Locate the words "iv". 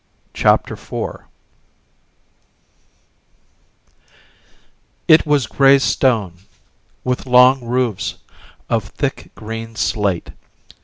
0.73-1.27